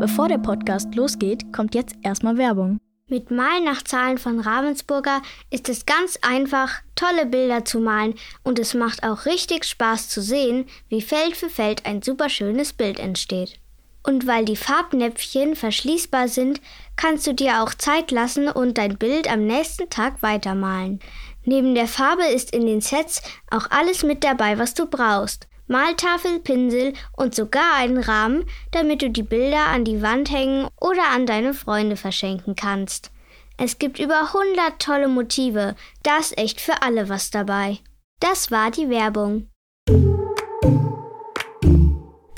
[0.00, 2.78] Bevor der Podcast losgeht, kommt jetzt erstmal Werbung.
[3.08, 5.20] Mit Malen nach Zahlen von Ravensburger
[5.50, 10.22] ist es ganz einfach, tolle Bilder zu malen und es macht auch richtig Spaß zu
[10.22, 13.60] sehen, wie Feld für Feld ein super schönes Bild entsteht.
[14.02, 16.62] Und weil die Farbnäpfchen verschließbar sind,
[16.96, 21.00] kannst du dir auch Zeit lassen und dein Bild am nächsten Tag weitermalen.
[21.44, 23.20] Neben der Farbe ist in den Sets
[23.50, 25.49] auch alles mit dabei, was du brauchst.
[25.70, 31.10] Maltafel, Pinsel und sogar einen Rahmen, damit du die Bilder an die Wand hängen oder
[31.14, 33.12] an deine Freunde verschenken kannst.
[33.56, 37.78] Es gibt über 100 tolle Motive, da ist echt für alle was dabei.
[38.18, 39.48] Das war die Werbung.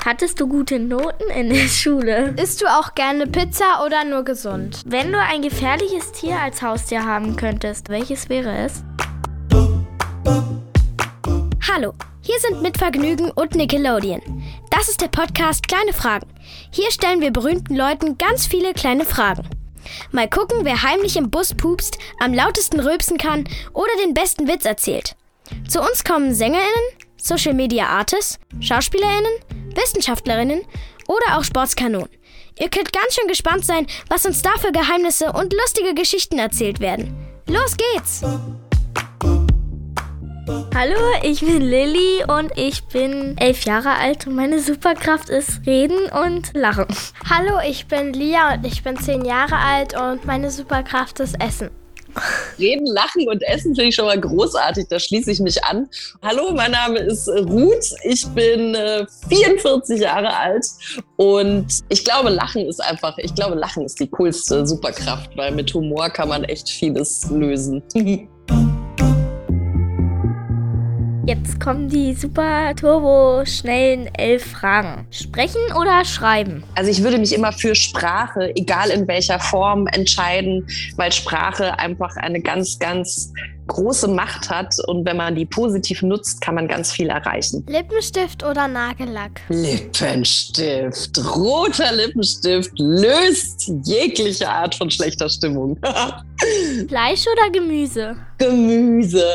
[0.05, 2.35] Hattest du gute Noten in der Schule?
[2.39, 4.83] Isst du auch gerne Pizza oder nur gesund?
[4.85, 8.83] Wenn du ein gefährliches Tier als Haustier haben könntest, welches wäre es?
[11.67, 11.93] Hallo,
[12.25, 14.21] hier sind mit Vergnügen und Nickelodeon.
[14.69, 16.27] Das ist der Podcast Kleine Fragen.
[16.71, 19.43] Hier stellen wir berühmten Leuten ganz viele kleine Fragen.
[20.11, 24.63] Mal gucken, wer heimlich im Bus pupst, am lautesten rülpsen kann oder den besten Witz
[24.63, 25.17] erzählt.
[25.67, 26.69] Zu uns kommen SängerInnen,
[27.17, 29.33] Social Media Artists, SchauspielerInnen,
[29.75, 30.61] Wissenschaftlerinnen
[31.07, 32.09] oder auch Sportskanonen.
[32.57, 36.79] Ihr könnt ganz schön gespannt sein, was uns da für Geheimnisse und lustige Geschichten erzählt
[36.79, 37.13] werden.
[37.47, 38.23] Los geht's!
[40.45, 46.09] Hallo, ich bin Lilly und ich bin elf Jahre alt und meine Superkraft ist Reden
[46.11, 46.85] und Lachen.
[47.29, 51.69] Hallo, ich bin Lia und ich bin zehn Jahre alt und meine Superkraft ist Essen.
[52.59, 54.87] Reden, Lachen und Essen finde ich schon mal großartig.
[54.89, 55.87] Da schließe ich mich an.
[56.21, 57.93] Hallo, mein Name ist Ruth.
[58.03, 60.65] Ich bin äh, 44 Jahre alt
[61.15, 65.73] und ich glaube, Lachen ist einfach, ich glaube, Lachen ist die coolste Superkraft, weil mit
[65.73, 67.81] Humor kann man echt vieles lösen.
[71.25, 75.07] Jetzt kommen die super turbo schnellen elf Fragen.
[75.09, 76.65] Sprechen oder schreiben?
[76.75, 82.17] Also ich würde mich immer für Sprache, egal in welcher Form, entscheiden, weil Sprache einfach
[82.17, 83.31] eine ganz, ganz
[83.67, 87.65] große Macht hat und wenn man die positiv nutzt, kann man ganz viel erreichen.
[87.67, 89.41] Lippenstift oder Nagellack?
[89.49, 91.19] Lippenstift.
[91.35, 95.77] Roter Lippenstift löst jegliche Art von schlechter Stimmung.
[96.87, 98.15] Fleisch oder Gemüse?
[98.37, 99.25] Gemüse.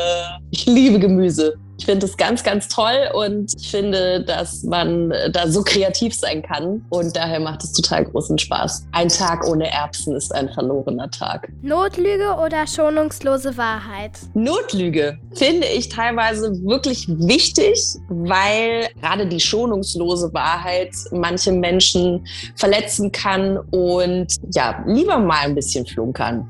[0.51, 1.55] Ich liebe Gemüse.
[1.79, 6.43] Ich finde es ganz, ganz toll und ich finde, dass man da so kreativ sein
[6.43, 8.87] kann und daher macht es total großen Spaß.
[8.91, 11.47] Ein Tag ohne Erbsen ist ein verlorener Tag.
[11.61, 14.18] Notlüge oder schonungslose Wahrheit?
[14.33, 22.25] Notlüge finde ich teilweise wirklich wichtig, weil gerade die schonungslose Wahrheit manche Menschen
[22.55, 26.49] verletzen kann und ja, lieber mal ein bisschen flunkern.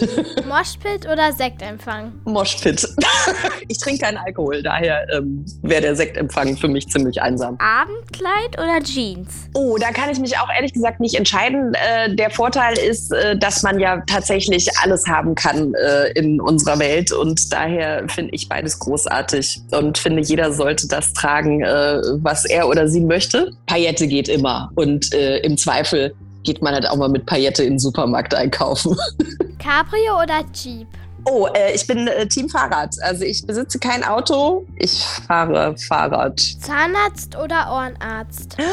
[0.48, 2.12] Moshpit oder Sektempfang?
[2.24, 2.86] Moshpit.
[3.68, 7.58] ich trinke keinen Alkohol, daher ähm, wäre der Sektempfang für mich ziemlich einsam.
[7.58, 9.48] Abendkleid oder Jeans?
[9.54, 11.74] Oh, da kann ich mich auch ehrlich gesagt nicht entscheiden.
[11.74, 16.78] Äh, der Vorteil ist, äh, dass man ja tatsächlich alles haben kann äh, in unserer
[16.78, 22.44] Welt und daher finde ich beides großartig und finde, jeder sollte das tragen, äh, was
[22.44, 23.52] er oder sie möchte.
[23.66, 26.14] Paillette geht immer und äh, im Zweifel
[26.44, 28.96] geht man halt auch mal mit Paillette in den Supermarkt einkaufen.
[29.58, 30.88] Cabrio oder Jeep?
[31.24, 32.94] Oh, äh, ich bin äh, Team Fahrrad.
[33.02, 36.40] Also ich besitze kein Auto, ich fahre Fahrrad.
[36.40, 38.56] Zahnarzt oder Ohrenarzt?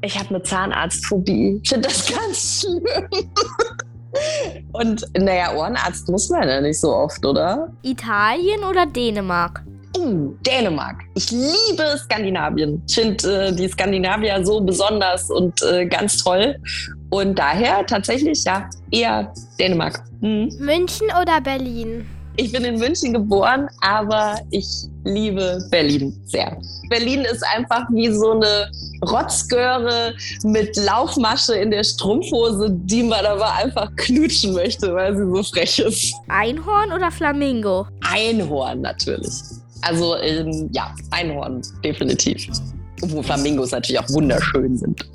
[0.00, 1.60] Ich habe eine Zahnarztphobie.
[1.60, 2.84] Ich finde das ganz schlimm.
[4.72, 7.72] Und naja, Ohrenarzt muss man ja nicht so oft, oder?
[7.82, 9.64] Italien oder Dänemark?
[9.96, 10.96] Uh, Dänemark.
[11.14, 12.82] Ich liebe Skandinavien.
[12.86, 16.56] Ich finde äh, die Skandinavier so besonders und äh, ganz toll.
[17.10, 20.02] Und daher tatsächlich, ja, eher Dänemark.
[20.20, 20.50] Mhm.
[20.58, 22.06] München oder Berlin?
[22.40, 24.68] Ich bin in München geboren, aber ich
[25.02, 26.56] liebe Berlin sehr.
[26.88, 28.70] Berlin ist einfach wie so eine
[29.10, 35.42] Rotzgöre mit Laufmasche in der Strumpfhose, die man aber einfach knutschen möchte, weil sie so
[35.42, 36.14] frech ist.
[36.28, 37.88] Einhorn oder Flamingo?
[38.08, 39.32] Einhorn natürlich.
[39.82, 42.48] Also ähm, ja, Einhorn, definitiv.
[43.02, 45.08] Obwohl Flamingos natürlich auch wunderschön sind.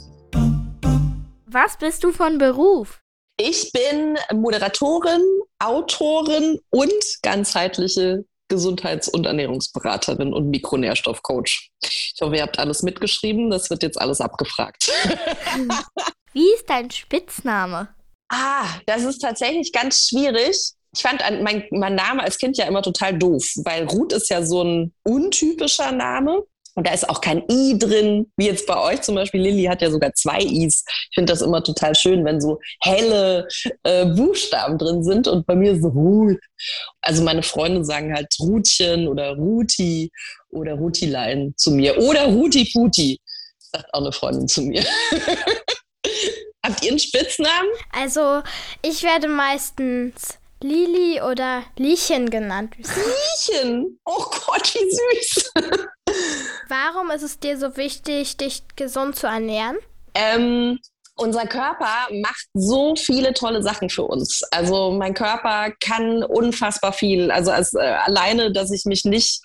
[1.46, 3.02] Was bist du von Beruf?
[3.38, 5.22] Ich bin Moderatorin,
[5.60, 11.72] Autorin und ganzheitliche Gesundheits- und Ernährungsberaterin und Mikronährstoffcoach.
[11.82, 13.50] Ich hoffe, ihr habt alles mitgeschrieben.
[13.50, 14.92] Das wird jetzt alles abgefragt.
[16.34, 17.90] Wie ist dein Spitzname?
[18.30, 20.74] Ah, das ist tatsächlich ganz schwierig.
[20.96, 24.44] Ich fand mein, mein Name als Kind ja immer total doof, weil Ruth ist ja
[24.46, 26.44] so ein untypischer Name.
[26.76, 29.42] Und da ist auch kein I drin, wie jetzt bei euch zum Beispiel.
[29.42, 30.84] Lilly hat ja sogar zwei Is.
[30.88, 33.48] Ich finde das immer total schön, wenn so helle
[33.84, 36.40] äh, Buchstaben drin sind und bei mir so Ruth.
[37.02, 40.12] Also meine Freunde sagen halt Rutchen oder Ruti
[40.50, 41.98] oder Rutilein zu mir.
[42.00, 43.20] Oder Ruti Puti,
[43.60, 44.84] sagt auch eine Freundin zu mir.
[46.66, 47.70] Habt ihr einen Spitznamen?
[47.92, 48.42] Also,
[48.82, 52.76] ich werde meistens Lili oder Liechen genannt.
[52.78, 54.00] Liechen?
[54.06, 55.52] Oh Gott, wie süß.
[56.68, 59.78] Warum ist es dir so wichtig, dich gesund zu ernähren?
[60.16, 60.80] Ähm,
[61.16, 64.42] unser Körper macht so viele tolle Sachen für uns.
[64.52, 67.30] Also mein Körper kann unfassbar viel.
[67.30, 69.42] Also als, äh, alleine, dass ich mich nicht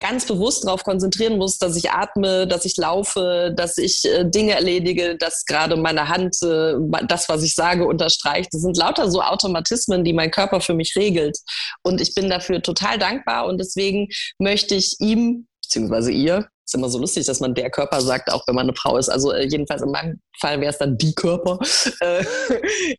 [0.00, 4.52] ganz bewusst darauf konzentrieren muss, dass ich atme, dass ich laufe, dass ich äh, Dinge
[4.52, 6.74] erledige, dass gerade meine Hand äh,
[7.08, 8.50] das, was ich sage, unterstreicht.
[8.52, 11.38] Das sind lauter so Automatismen, die mein Körper für mich regelt.
[11.82, 14.08] Und ich bin dafür total dankbar und deswegen
[14.38, 18.46] möchte ich ihm beziehungsweise ihr ist immer so lustig, dass man der Körper sagt, auch
[18.46, 19.08] wenn man eine Frau ist.
[19.08, 21.58] Also äh, jedenfalls in meinem Fall wäre es dann die Körper,
[22.00, 22.24] äh,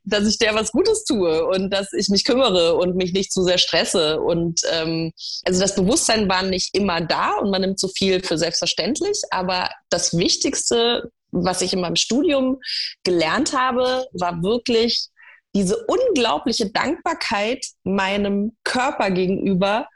[0.06, 3.44] dass ich der was Gutes tue und dass ich mich kümmere und mich nicht zu
[3.44, 4.22] sehr stresse.
[4.22, 5.12] Und ähm,
[5.46, 9.22] also das Bewusstsein war nicht immer da und man nimmt so viel für selbstverständlich.
[9.32, 12.60] Aber das Wichtigste, was ich in meinem Studium
[13.04, 15.10] gelernt habe, war wirklich
[15.54, 19.88] diese unglaubliche Dankbarkeit meinem Körper gegenüber,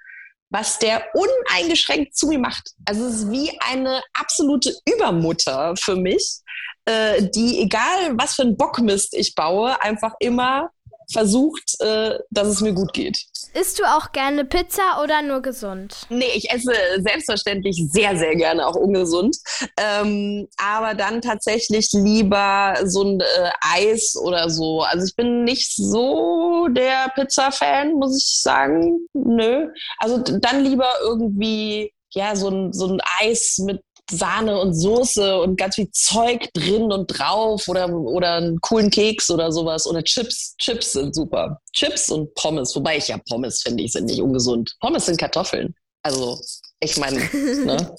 [0.52, 2.72] was der uneingeschränkt zu mir macht.
[2.86, 6.42] Also es ist wie eine absolute Übermutter für mich,
[6.86, 10.70] äh, die, egal was für ein Bockmist ich baue, einfach immer
[11.12, 13.18] versucht, äh, dass es mir gut geht.
[13.54, 16.06] Isst du auch gerne Pizza oder nur gesund?
[16.10, 19.36] Nee, ich esse selbstverständlich sehr, sehr gerne auch ungesund.
[19.78, 24.82] Ähm, aber dann tatsächlich lieber so ein äh, Eis oder so.
[24.82, 29.06] Also ich bin nicht so der Pizza-Fan, muss ich sagen.
[29.14, 29.68] Nö.
[29.98, 33.82] Also dann lieber irgendwie ja, so ein, so ein Eis mit
[34.12, 39.30] Sahne und Soße und ganz viel Zeug drin und drauf oder, oder einen coolen Keks
[39.30, 39.88] oder sowas.
[39.88, 40.56] Oder Chips.
[40.58, 41.60] Chips sind super.
[41.74, 42.76] Chips und Pommes.
[42.76, 44.76] Wobei ich ja Pommes finde ich sind nicht ungesund.
[44.80, 45.74] Pommes sind Kartoffeln.
[46.04, 46.40] Also,
[46.84, 47.18] ich meine,
[47.66, 47.96] ne?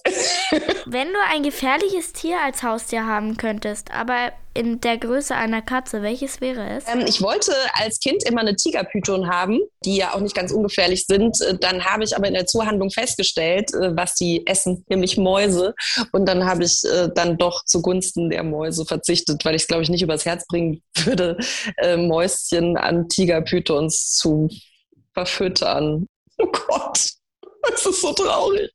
[0.87, 6.02] Wenn du ein gefährliches Tier als Haustier haben könntest, aber in der Größe einer Katze,
[6.02, 6.84] welches wäre es?
[6.88, 11.06] Ähm, ich wollte als Kind immer eine Tigerpython haben, die ja auch nicht ganz ungefährlich
[11.06, 11.40] sind.
[11.40, 15.75] Äh, dann habe ich aber in der Zuhandlung festgestellt, äh, was die essen, nämlich Mäuse.
[16.11, 19.85] Und dann habe ich äh, dann doch zugunsten der Mäuse verzichtet, weil ich es, glaube
[19.85, 21.38] ich, nicht übers Herz bringen würde,
[21.78, 24.49] äh, Mäuschen an Tigerpythons zu
[25.14, 26.06] verfüttern.
[26.38, 27.12] Oh Gott.
[27.70, 28.70] Das ist so traurig.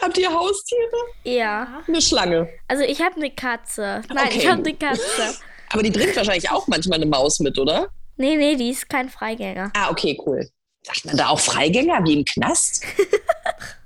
[0.00, 0.80] Habt ihr Haustiere?
[1.24, 1.82] Ja.
[1.86, 2.48] Eine Schlange.
[2.68, 4.00] Also ich habe eine Katze.
[4.08, 4.38] Nein, Okay.
[4.38, 5.34] ich habe eine Katze.
[5.70, 7.88] Aber die bringt wahrscheinlich auch manchmal eine Maus mit, oder?
[8.16, 9.70] Nee, nee, die ist kein Freigänger.
[9.76, 10.48] Ah, okay, cool.
[10.82, 12.82] Sagt man da auch Freigänger wie im Knast?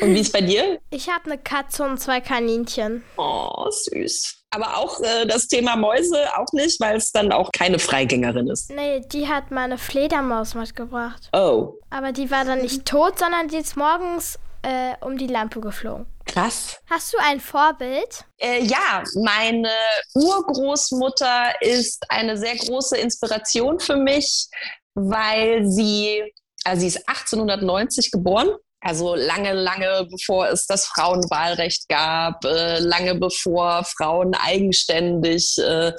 [0.00, 0.78] Und wie ist bei dir?
[0.90, 3.04] Ich habe eine Katze und zwei Kaninchen.
[3.16, 4.38] Oh, süß.
[4.50, 8.70] Aber auch äh, das Thema Mäuse auch nicht, weil es dann auch keine Freigängerin ist.
[8.70, 11.28] Nee, die hat mal eine Fledermaus mitgebracht.
[11.32, 15.60] Oh, Aber die war dann nicht tot, sondern die ist morgens äh, um die Lampe
[15.60, 16.06] geflogen.
[16.26, 16.78] krass.
[16.90, 18.24] Hast du ein Vorbild?
[18.38, 19.70] Äh, ja, meine
[20.14, 24.48] Urgroßmutter ist eine sehr große Inspiration für mich,
[24.94, 26.22] weil sie,
[26.64, 28.50] also sie ist 1890 geboren.
[28.84, 35.92] Also lange, lange bevor es das Frauenwahlrecht gab, äh, lange bevor Frauen eigenständig äh,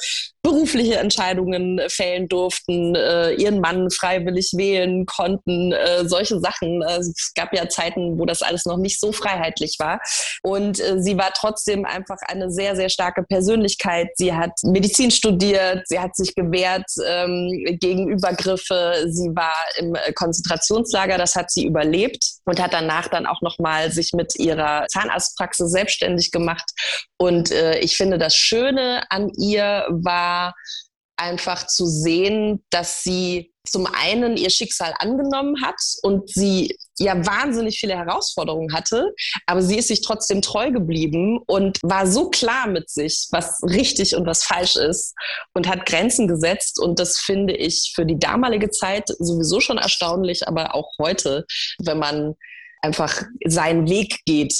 [0.44, 6.84] berufliche Entscheidungen fällen durften, äh, ihren Mann freiwillig wählen konnten, äh, solche Sachen.
[6.84, 10.01] Also es gab ja Zeiten, wo das alles noch nicht so freiheitlich war.
[10.42, 14.10] Und äh, sie war trotzdem einfach eine sehr, sehr starke Persönlichkeit.
[14.16, 19.06] Sie hat Medizin studiert, sie hat sich gewehrt ähm, gegen Übergriffe.
[19.07, 23.94] Sie war im äh, Konzentrationslager, das hat sie überlebt und hat danach dann auch nochmal
[23.94, 26.69] sich mit ihrer Zahnarztpraxis selbstständig gemacht.
[27.18, 30.32] Und äh, ich finde, das Schöne an ihr war
[31.18, 37.80] einfach zu sehen, dass sie zum einen ihr Schicksal angenommen hat und sie ja wahnsinnig
[37.80, 39.13] viele Herausforderungen hatte,
[39.45, 44.16] aber sie ist sich trotzdem treu geblieben und war so klar mit sich, was richtig
[44.16, 45.13] und was falsch ist
[45.54, 50.47] und hat Grenzen gesetzt und das finde ich für die damalige Zeit sowieso schon erstaunlich,
[50.47, 51.45] aber auch heute,
[51.80, 52.35] wenn man
[52.81, 54.54] einfach seinen Weg geht,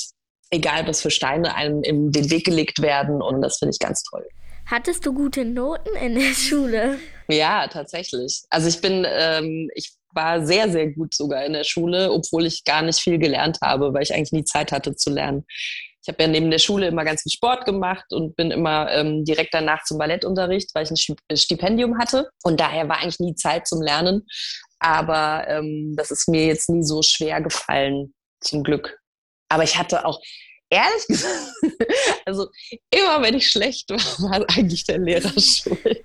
[0.50, 4.04] egal was für Steine einem in den Weg gelegt werden und das finde ich ganz
[4.04, 4.26] toll.
[4.66, 7.00] Hattest du gute Noten in der Schule?
[7.28, 8.44] Ja, tatsächlich.
[8.50, 12.64] Also ich bin, ähm, ich war sehr, sehr gut sogar in der Schule, obwohl ich
[12.64, 15.46] gar nicht viel gelernt habe, weil ich eigentlich nie Zeit hatte zu lernen.
[16.06, 19.24] Ich habe ja neben der Schule immer ganz viel Sport gemacht und bin immer ähm,
[19.24, 22.30] direkt danach zum Ballettunterricht, weil ich ein äh, Stipendium hatte.
[22.44, 24.26] Und daher war eigentlich nie Zeit zum Lernen.
[24.80, 28.98] Aber ähm, das ist mir jetzt nie so schwer gefallen, zum Glück.
[29.48, 30.22] Aber ich hatte auch,
[30.74, 31.54] ehrlich gesagt,
[32.26, 32.48] also
[32.90, 36.04] immer wenn ich schlecht war, war eigentlich der Lehrer schuld.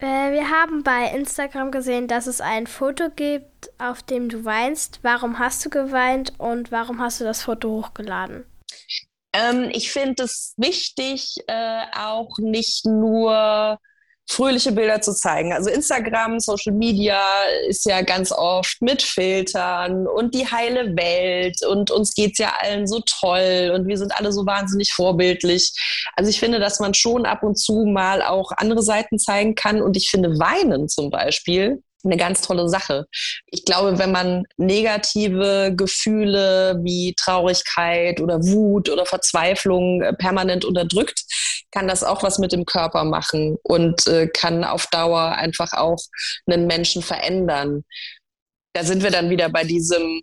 [0.00, 5.00] Äh, wir haben bei Instagram gesehen, dass es ein Foto gibt, auf dem du weinst.
[5.02, 8.44] Warum hast du geweint und warum hast du das Foto hochgeladen?
[9.32, 13.78] Ähm, ich finde es wichtig, äh, auch nicht nur
[14.28, 15.52] fröhliche Bilder zu zeigen.
[15.52, 17.20] Also Instagram, Social Media
[17.66, 22.86] ist ja ganz oft mit Filtern und die heile Welt und uns geht's ja allen
[22.86, 25.72] so toll und wir sind alle so wahnsinnig vorbildlich.
[26.14, 29.80] Also ich finde, dass man schon ab und zu mal auch andere Seiten zeigen kann
[29.80, 33.06] und ich finde Weinen zum Beispiel eine ganz tolle Sache.
[33.46, 41.24] Ich glaube, wenn man negative Gefühle wie Traurigkeit oder Wut oder Verzweiflung äh, permanent unterdrückt,
[41.70, 45.98] kann das auch was mit dem Körper machen und äh, kann auf Dauer einfach auch
[46.46, 47.84] einen Menschen verändern.
[48.72, 50.22] Da sind wir dann wieder bei diesem,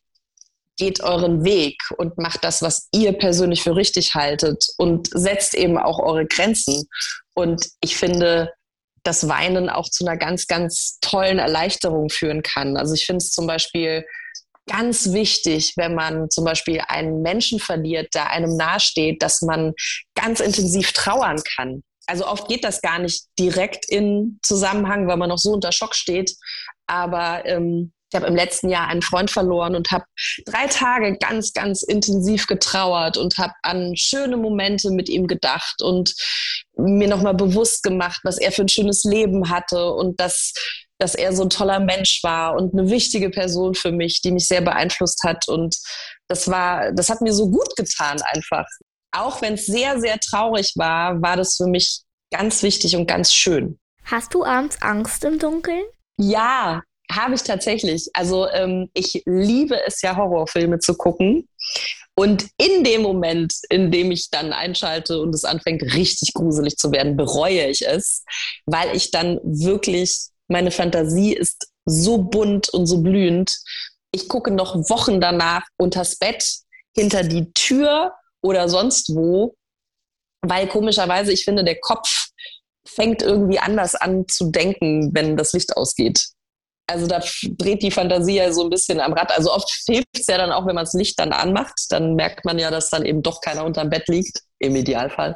[0.78, 5.78] geht euren Weg und macht das, was ihr persönlich für richtig haltet und setzt eben
[5.78, 6.88] auch eure Grenzen.
[7.34, 8.52] Und ich finde,
[9.06, 12.76] dass Weinen auch zu einer ganz, ganz tollen Erleichterung führen kann.
[12.78, 14.06] Also ich finde es zum Beispiel
[14.68, 19.74] ganz wichtig, wenn man zum Beispiel einen Menschen verliert, der einem nahesteht, dass man
[20.16, 21.84] ganz intensiv trauern kann.
[22.08, 25.96] Also oft geht das gar nicht direkt in Zusammenhang, weil man noch so unter Schock
[25.96, 26.36] steht.
[26.88, 30.06] Aber ähm, ich habe im letzten Jahr einen Freund verloren und habe
[30.46, 36.14] drei Tage ganz, ganz intensiv getrauert und habe an schöne Momente mit ihm gedacht und
[36.78, 40.54] mir nochmal bewusst gemacht, was er für ein schönes Leben hatte und dass,
[41.00, 44.48] dass er so ein toller Mensch war und eine wichtige Person für mich, die mich
[44.48, 45.48] sehr beeinflusst hat.
[45.48, 45.76] Und
[46.28, 48.66] das war, das hat mir so gut getan einfach.
[49.12, 53.34] Auch wenn es sehr, sehr traurig war, war das für mich ganz wichtig und ganz
[53.34, 53.80] schön.
[54.04, 55.84] Hast du abends Angst im Dunkeln?
[56.18, 56.82] Ja,
[57.12, 58.10] habe ich tatsächlich.
[58.14, 61.48] Also ähm, ich liebe es ja, Horrorfilme zu gucken.
[62.16, 66.92] Und in dem Moment, in dem ich dann einschalte und es anfängt richtig gruselig zu
[66.92, 68.24] werden, bereue ich es,
[68.66, 73.54] weil ich dann wirklich, meine Fantasie ist so bunt und so blühend.
[74.12, 76.46] Ich gucke noch Wochen danach unters Bett,
[76.96, 79.56] hinter die Tür oder sonst wo,
[80.42, 82.30] weil komischerweise ich finde, der Kopf
[82.88, 86.28] fängt irgendwie anders an zu denken, wenn das Licht ausgeht.
[86.88, 87.22] Also da
[87.58, 89.32] dreht die Fantasie ja so ein bisschen am Rad.
[89.36, 91.74] Also oft hilft es ja dann auch, wenn man das Licht dann anmacht.
[91.90, 95.36] Dann merkt man ja, dass dann eben doch keiner unterm Bett liegt, im Idealfall.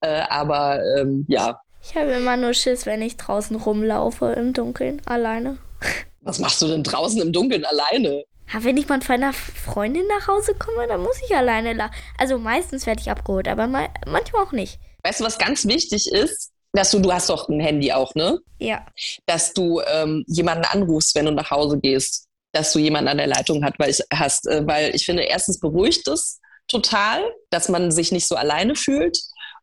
[0.00, 1.60] Äh, aber ähm, ja.
[1.82, 5.58] Ich habe immer nur Schiss, wenn ich draußen rumlaufe im Dunkeln, alleine.
[6.20, 8.24] Was machst du denn draußen im Dunkeln alleine?
[8.52, 11.94] Ja, wenn ich mal von einer Freundin nach Hause komme, dann muss ich alleine laufen.
[12.18, 14.78] Also meistens werde ich abgeholt, aber manchmal auch nicht.
[15.02, 16.52] Weißt du, was ganz wichtig ist?
[16.76, 18.38] Dass du, du hast doch ein Handy auch, ne?
[18.58, 18.86] Ja.
[19.26, 23.26] Dass du ähm, jemanden anrufst, wenn du nach Hause gehst, dass du jemanden an der
[23.26, 27.90] Leitung hat, weil ich, hast, äh, weil ich finde, erstens beruhigt es total, dass man
[27.90, 29.18] sich nicht so alleine fühlt.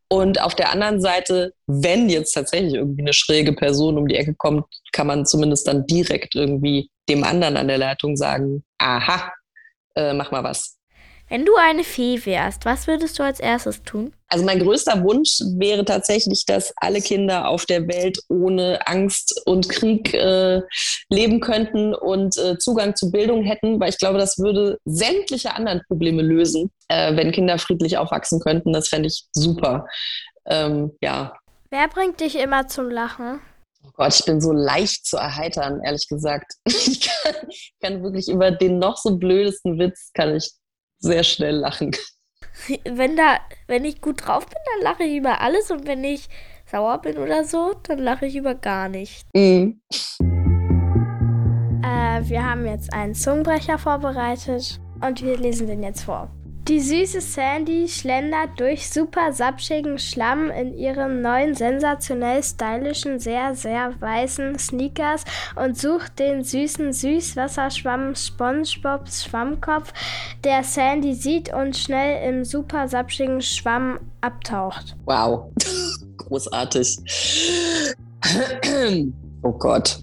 [0.10, 4.36] Und auf der anderen Seite, wenn jetzt tatsächlich irgendwie eine schräge Person um die Ecke
[4.36, 9.32] kommt, kann man zumindest dann direkt irgendwie dem anderen an der Leitung sagen, aha,
[9.96, 10.78] äh, mach mal was.
[11.34, 14.14] Wenn du eine Fee wärst, was würdest du als erstes tun?
[14.28, 19.68] Also mein größter Wunsch wäre tatsächlich, dass alle Kinder auf der Welt ohne Angst und
[19.68, 20.62] Krieg äh,
[21.10, 25.82] leben könnten und äh, Zugang zu Bildung hätten, weil ich glaube, das würde sämtliche anderen
[25.88, 28.72] Probleme lösen, äh, wenn Kinder friedlich aufwachsen könnten.
[28.72, 29.88] Das fände ich super.
[30.46, 31.34] Ähm, ja.
[31.72, 33.40] Wer bringt dich immer zum Lachen?
[33.84, 36.54] Oh Gott, ich bin so leicht zu erheitern, ehrlich gesagt.
[36.68, 37.36] Ich kann,
[37.82, 40.52] kann wirklich über den noch so blödesten Witz kann ich
[41.04, 41.92] sehr schnell lachen.
[42.86, 46.30] Wenn da, wenn ich gut drauf bin, dann lache ich über alles und wenn ich
[46.72, 49.26] sauer bin oder so, dann lache ich über gar nicht.
[49.34, 49.82] Mhm.
[51.84, 56.30] Äh, wir haben jetzt einen Zungenbrecher vorbereitet und wir lesen den jetzt vor.
[56.70, 64.00] Die süße Sandy schlendert durch super sapschigen Schlamm in ihren neuen sensationell stylischen, sehr, sehr
[64.00, 65.26] weißen Sneakers
[65.58, 69.92] und sucht den süßen Süßwasserschwamm SpongeBobs Schwammkopf,
[70.46, 74.96] der Sandy sieht und schnell im super sapschigen Schwamm abtaucht.
[75.04, 75.52] Wow,
[76.18, 76.98] großartig.
[79.42, 80.00] oh Gott.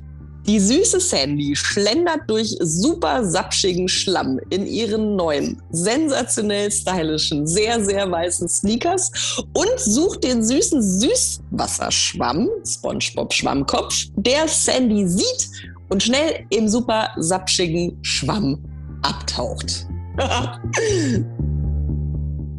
[0.46, 8.10] Die süße Sandy schlendert durch super sapschigen Schlamm in ihren neuen, sensationell stylischen, sehr, sehr
[8.10, 9.10] weißen Sneakers
[9.52, 15.50] und sucht den süßen Süßwasserschwamm, SpongeBob Schwammkopf, der Sandy sieht
[15.88, 18.58] und schnell im super sapschigen Schwamm
[19.02, 19.86] abtaucht.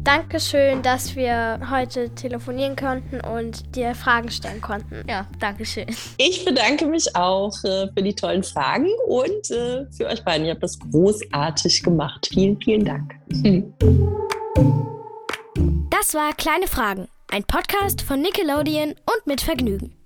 [0.04, 5.04] Dankeschön, dass wir heute telefonieren konnten und dir Fragen stellen konnten.
[5.08, 5.86] Ja, Dankeschön.
[6.16, 10.46] Ich bedanke mich auch äh, für die tollen Fragen und äh, für euch beiden.
[10.46, 12.28] Ihr habt das großartig gemacht.
[12.32, 13.14] Vielen, vielen Dank.
[15.90, 20.01] Das war Kleine Fragen, ein Podcast von Nickelodeon und mit Vergnügen.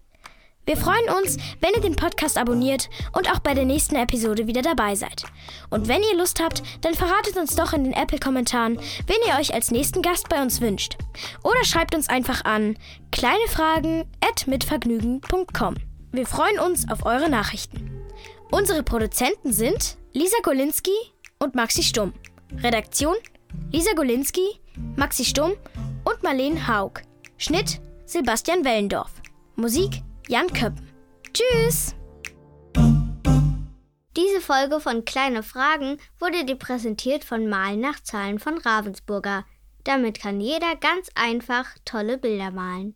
[0.67, 4.63] Wir freuen uns, wenn ihr den Podcast abonniert und auch bei der nächsten Episode wieder
[4.63, 5.23] dabei seid.
[5.71, 9.55] Und wenn ihr Lust habt, dann verratet uns doch in den Apple-Kommentaren, wen ihr euch
[9.55, 10.97] als nächsten Gast bei uns wünscht.
[11.45, 12.77] Oder schreibt uns einfach an
[13.13, 15.75] kleinefragen@mitvergnügen.com.
[16.11, 18.03] Wir freuen uns auf eure Nachrichten.
[18.51, 20.91] Unsere Produzenten sind Lisa Golinski
[21.39, 22.13] und Maxi Stumm.
[22.63, 23.15] Redaktion
[23.71, 24.61] Lisa Golinski,
[24.97, 25.53] Maxi Stumm
[26.05, 27.03] und Marlene Haug.
[27.39, 29.13] Schnitt Sebastian Wellendorf.
[29.57, 30.89] Musik Jan Köppen.
[31.33, 31.95] Tschüss!
[34.17, 39.45] Diese Folge von Kleine Fragen wurde dir präsentiert von Malen nach Zahlen von Ravensburger.
[39.85, 42.96] Damit kann jeder ganz einfach tolle Bilder malen.